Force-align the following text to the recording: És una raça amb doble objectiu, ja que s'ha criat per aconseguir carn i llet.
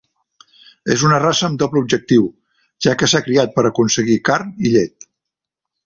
És 0.95 1.03
una 1.09 1.19
raça 1.23 1.45
amb 1.49 1.59
doble 1.63 1.83
objectiu, 1.85 2.25
ja 2.87 2.97
que 3.03 3.13
s'ha 3.13 3.25
criat 3.29 3.57
per 3.59 3.69
aconseguir 3.73 4.21
carn 4.31 4.53
i 4.71 4.77
llet. 4.79 5.11